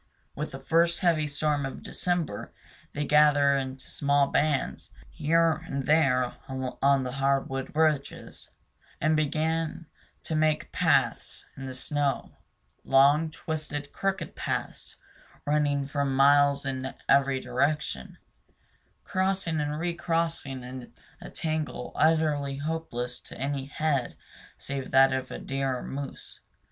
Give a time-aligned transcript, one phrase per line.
[0.35, 2.51] With the first heavy storm of December,
[2.93, 8.49] they gather in small bands here and there on the hardwood ridges,
[8.99, 9.85] and begin
[10.23, 12.39] to make paths in the snow,
[12.83, 14.95] long, twisted, crooked paths,
[15.45, 18.17] running for miles in every direction,
[19.03, 20.91] crossing and recrossing in
[21.21, 24.17] a tangle utterly hopeless to any head
[24.57, 26.39] save that of a deer or moose.